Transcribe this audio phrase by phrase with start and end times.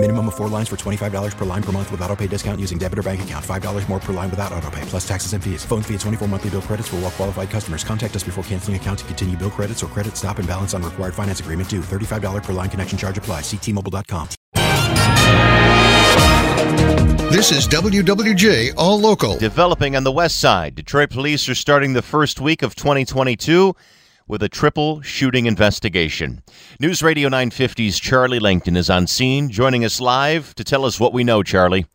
[0.00, 2.78] Minimum of four lines for $25 per line per month with auto pay discount using
[2.78, 3.44] debit or bank account.
[3.44, 5.64] $5 more per line without auto pay, plus taxes and fees.
[5.64, 7.82] Phone fee at 24 monthly bill credits for all well qualified customers.
[7.82, 10.84] Contact us before canceling account to continue bill credits or credit stop and balance on
[10.84, 11.80] required finance agreement due.
[11.80, 13.40] $35 per line connection charge apply.
[13.40, 14.28] Ctmobile.com.
[17.32, 19.36] This is WWJ All Local.
[19.36, 23.74] Developing on the west side, Detroit police are starting the first week of 2022
[24.28, 26.42] with a triple shooting investigation.
[26.78, 31.12] News Radio 950's Charlie Langton is on scene, joining us live to tell us what
[31.12, 31.86] we know, Charlie.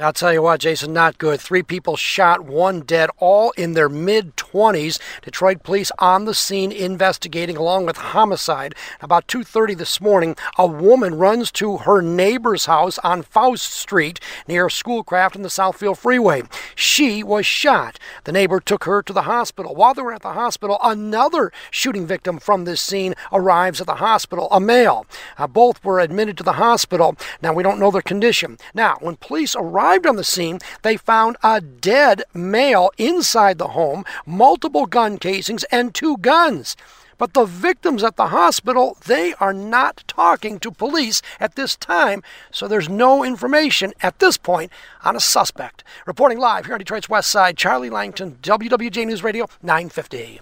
[0.00, 1.40] I'll tell you what, Jason, not good.
[1.40, 5.00] Three people shot, one dead, all in their mid 20s.
[5.22, 8.76] Detroit police on the scene investigating along with homicide.
[9.00, 14.70] About 2:30 this morning, a woman runs to her neighbor's house on Faust Street near
[14.70, 16.44] Schoolcraft and the Southfield Freeway.
[16.76, 17.98] She was shot.
[18.22, 19.74] The neighbor took her to the hospital.
[19.74, 23.96] While they were at the hospital, another shooting victim from this scene arrives at the
[23.96, 25.06] hospital, a male.
[25.36, 27.16] Uh, both were admitted to the hospital.
[27.42, 28.58] Now we don't know their condition.
[28.74, 34.04] Now, when police arrived on the scene, they found a dead male inside the home,
[34.26, 36.76] multiple gun casings, and two guns.
[37.16, 42.22] But the victims at the hospital, they are not talking to police at this time,
[42.50, 44.70] so there's no information at this point
[45.04, 45.82] on a suspect.
[46.06, 50.40] Reporting live here on Detroit's West Side, Charlie Langton, WWJ News Radio 950.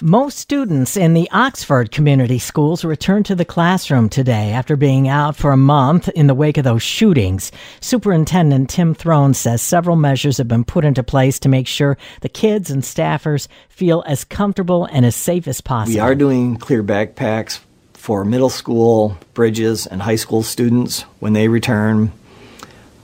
[0.00, 5.34] Most students in the Oxford Community Schools returned to the classroom today after being out
[5.34, 7.50] for a month in the wake of those shootings.
[7.80, 12.28] Superintendent Tim Throne says several measures have been put into place to make sure the
[12.28, 15.94] kids and staffers feel as comfortable and as safe as possible.
[15.94, 17.58] We are doing clear backpacks
[17.94, 22.12] for middle school, bridges, and high school students when they return.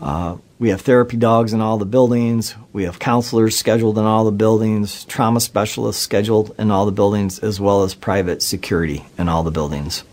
[0.00, 2.54] Uh, we have therapy dogs in all the buildings.
[2.72, 7.38] We have counselors scheduled in all the buildings, trauma specialists scheduled in all the buildings,
[7.38, 10.04] as well as private security in all the buildings.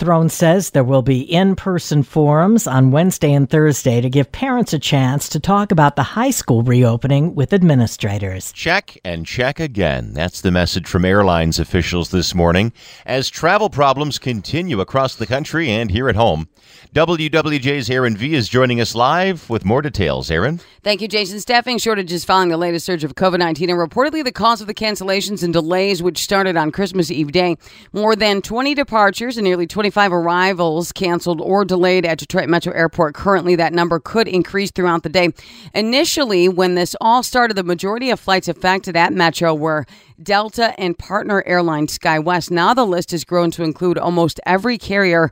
[0.00, 4.72] Throne says there will be in person forums on Wednesday and Thursday to give parents
[4.72, 8.50] a chance to talk about the high school reopening with administrators.
[8.52, 10.14] Check and check again.
[10.14, 12.72] That's the message from airlines officials this morning
[13.04, 16.48] as travel problems continue across the country and here at home.
[16.94, 20.30] WWJ's Aaron V is joining us live with more details.
[20.30, 20.60] Aaron?
[20.82, 21.38] Thank you, Jason.
[21.38, 24.74] Staffing shortages following the latest surge of COVID 19 and reportedly the cause of the
[24.74, 27.56] cancellations and delays, which started on Christmas Eve day.
[27.92, 33.12] More than 20 departures and nearly 25 arrivals canceled or delayed at Detroit Metro Airport.
[33.12, 35.30] Currently, that number could increase throughout the day.
[35.74, 39.86] Initially, when this all started, the majority of flights affected at Metro were
[40.22, 42.52] Delta and partner airline SkyWest.
[42.52, 45.28] Now the list has grown to include almost every carrier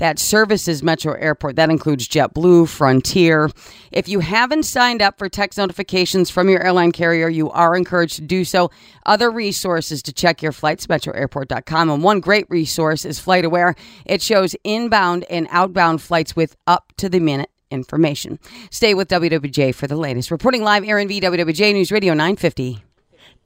[0.00, 1.56] that services Metro Airport.
[1.56, 3.50] That includes JetBlue, Frontier.
[3.92, 8.16] If you haven't signed up for text notifications from your airline carrier, you are encouraged
[8.16, 8.70] to do so.
[9.04, 11.90] Other resources to check your flights, metroairport.com.
[11.90, 13.76] And one great resource is FlightAware.
[14.06, 18.38] It shows inbound and outbound flights with up to the minute information.
[18.70, 20.30] Stay with WWJ for the latest.
[20.30, 22.89] Reporting live, Aaron V, WWJ News Radio 950.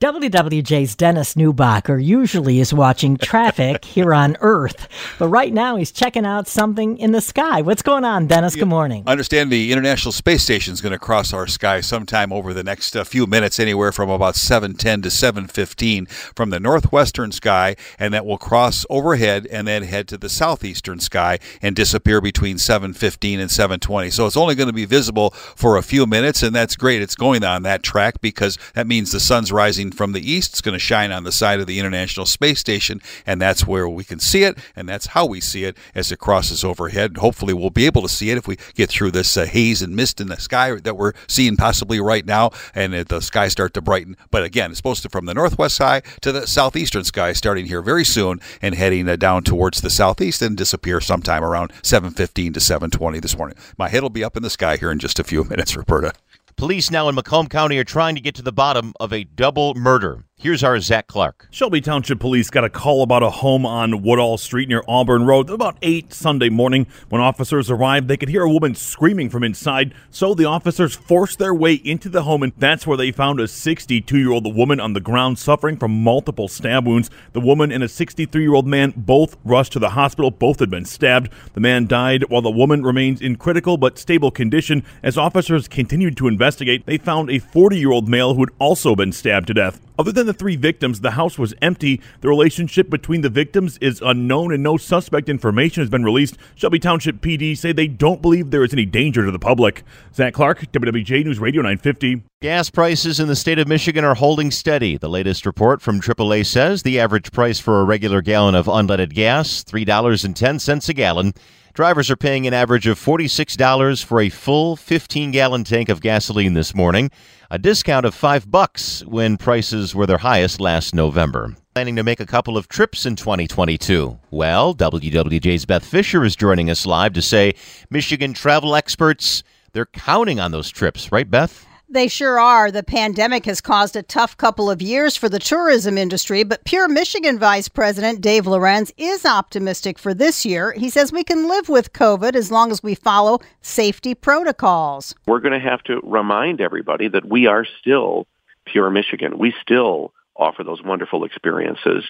[0.01, 6.25] WWJ's Dennis Neubacher usually is watching traffic here on Earth, but right now he's checking
[6.25, 7.61] out something in the sky.
[7.61, 8.57] What's going on, Dennis?
[8.57, 9.05] Good morning.
[9.07, 12.61] I understand the International Space Station is going to cross our sky sometime over the
[12.61, 18.13] next uh, few minutes, anywhere from about 7:10 to 7:15 from the northwestern sky, and
[18.13, 23.39] that will cross overhead and then head to the southeastern sky and disappear between 7:15
[23.39, 24.11] and 7:20.
[24.11, 27.01] So it's only going to be visible for a few minutes, and that's great.
[27.01, 30.51] It's going on that track because that means the sun's rising from the east.
[30.51, 33.87] It's going to shine on the side of the International Space Station, and that's where
[33.87, 37.17] we can see it, and that's how we see it as it crosses overhead.
[37.17, 39.95] Hopefully, we'll be able to see it if we get through this uh, haze and
[39.95, 43.81] mist in the sky that we're seeing possibly right now, and the skies start to
[43.81, 44.15] brighten.
[44.31, 47.81] But again, it's supposed to from the northwest sky to the southeastern sky, starting here
[47.81, 52.59] very soon and heading uh, down towards the southeast and disappear sometime around 7:15 to
[52.59, 53.57] 7:20 this morning.
[53.77, 56.13] My head will be up in the sky here in just a few minutes, Roberta.
[56.57, 59.75] Police now in Macomb County are trying to get to the bottom of a double
[59.75, 60.23] murder.
[60.37, 61.47] Here's our Zach Clark.
[61.49, 65.49] Shelby Township Police got a call about a home on Woodall Street near Auburn Road
[65.49, 66.87] about 8 Sunday morning.
[67.07, 71.39] When officers arrived, they could hear a woman screaming from inside, so the officers forced
[71.39, 74.81] their way into the home, and that's where they found a 62 year old woman
[74.81, 77.09] on the ground suffering from multiple stab wounds.
[77.31, 80.31] The woman and a 63 year old man both rushed to the hospital.
[80.31, 81.31] Both had been stabbed.
[81.53, 84.83] The man died while the woman remains in critical but stable condition.
[85.01, 88.97] As officers continued to investigate, they found a 40 year old male who had also
[88.97, 89.79] been stabbed to death.
[89.97, 92.01] Other than the three victims, the house was empty.
[92.21, 96.37] The relationship between the victims is unknown and no suspect information has been released.
[96.55, 99.83] Shelby Township PD say they don't believe there is any danger to the public.
[100.13, 102.23] Zach Clark, WWJ News Radio 950.
[102.41, 104.97] Gas prices in the state of Michigan are holding steady.
[104.97, 109.13] The latest report from AAA says the average price for a regular gallon of unleaded
[109.13, 111.33] gas, $3.10 a gallon.
[111.75, 116.53] Drivers are paying an average of $46 for a full 15 gallon tank of gasoline
[116.53, 117.11] this morning,
[117.51, 121.53] a discount of 5 bucks when prices were their highest last November.
[121.73, 124.17] Planning to make a couple of trips in 2022.
[124.31, 127.55] Well, WWJ's Beth Fisher is joining us live to say
[127.89, 129.43] Michigan travel experts,
[129.73, 131.67] they're counting on those trips, right, Beth?
[131.87, 132.71] They sure are.
[132.71, 136.87] The pandemic has caused a tough couple of years for the tourism industry, but Pure
[136.89, 140.71] Michigan Vice President Dave Lorenz is optimistic for this year.
[140.71, 145.13] He says we can live with COVID as long as we follow safety protocols.
[145.27, 148.25] We're going to have to remind everybody that we are still
[148.65, 149.37] Pure Michigan.
[149.37, 152.03] We still offer those wonderful experiences.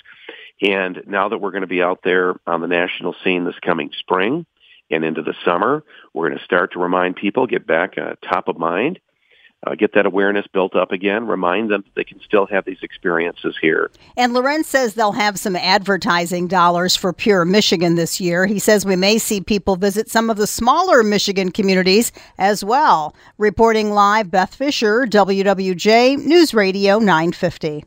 [0.62, 3.92] And now that we're going to be out there on the national scene this coming
[4.00, 4.45] spring
[4.89, 5.83] and into the summer,
[6.13, 9.00] we're going to start to remind people, get back uh, top of mind
[9.66, 12.82] uh, get that awareness built up again, remind them that they can still have these
[12.82, 13.92] experiences here.
[14.18, 18.46] And Lorenz says they'll have some advertising dollars for Pure Michigan this year.
[18.46, 23.16] He says we may see people visit some of the smaller Michigan communities as well.
[23.38, 27.86] Reporting live, Beth Fisher, WWJ News Radio 950.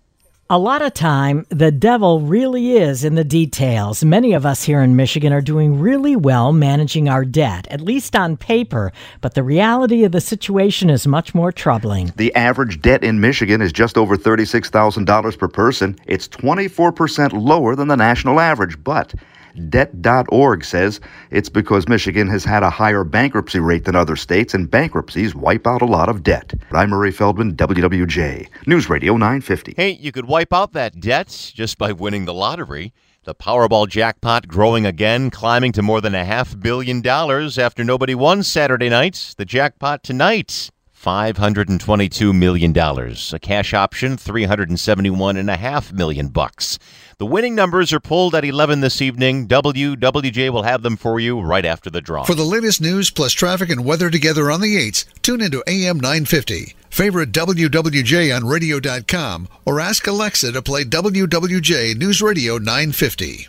[0.51, 4.03] A lot of time, the devil really is in the details.
[4.03, 8.17] Many of us here in Michigan are doing really well managing our debt, at least
[8.17, 8.91] on paper,
[9.21, 12.15] but the reality of the situation is much more troubling.
[12.17, 15.99] The average debt in Michigan is just over $36,000 per person.
[16.07, 19.13] It's 24% lower than the national average, but
[19.59, 21.01] Debt.org says
[21.31, 25.67] it's because Michigan has had a higher bankruptcy rate than other states, and bankruptcies wipe
[25.67, 26.55] out a lot of debt.
[26.73, 29.75] I'm Murray Feldman, WWJ, News Radio 950.
[29.77, 32.93] Hey, you could wipe out that debt just by winning the lottery.
[33.25, 38.15] The Powerball jackpot growing again, climbing to more than a half billion dollars after nobody
[38.15, 39.35] won Saturday night.
[39.37, 40.71] The jackpot tonight.
[41.03, 42.77] $522 million.
[42.77, 46.79] A cash option, $371.5 million bucks.
[47.19, 49.49] The winning numbers are pulled at 11 this evening.
[49.49, 52.25] WWJ will have them for you right after the draw.
[52.25, 55.99] For the latest news plus traffic and weather together on the 8s, tune into AM
[55.99, 56.75] 950.
[56.91, 63.49] Favorite WWJ on radio.com or ask Alexa to play WWJ News Radio 950.